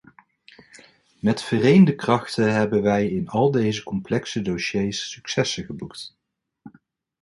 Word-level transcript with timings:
Met 1.19 1.43
vereende 1.43 1.95
krachten 1.95 2.53
hebben 2.53 2.81
wij 2.81 3.07
in 3.09 3.27
al 3.27 3.51
deze 3.51 3.83
complexe 3.83 4.41
dossiers 4.41 5.11
successen 5.11 5.65
geboekt. 5.65 6.15